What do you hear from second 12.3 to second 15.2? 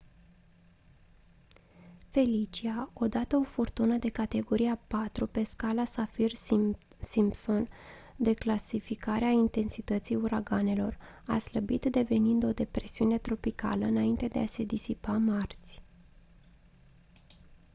o depresiune tropicală înainte de a se disipa